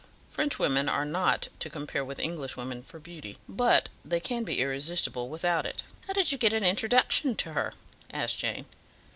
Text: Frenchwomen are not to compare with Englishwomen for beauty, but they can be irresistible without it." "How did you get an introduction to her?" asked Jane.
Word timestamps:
Frenchwomen 0.31 0.89
are 0.89 1.05
not 1.05 1.49
to 1.59 1.69
compare 1.69 2.03
with 2.03 2.17
Englishwomen 2.17 2.81
for 2.81 2.97
beauty, 2.97 3.37
but 3.47 3.87
they 4.03 4.19
can 4.19 4.43
be 4.43 4.57
irresistible 4.59 5.29
without 5.29 5.63
it." 5.63 5.83
"How 6.07 6.13
did 6.13 6.31
you 6.31 6.39
get 6.39 6.53
an 6.53 6.63
introduction 6.63 7.35
to 7.35 7.53
her?" 7.53 7.71
asked 8.11 8.39
Jane. 8.39 8.65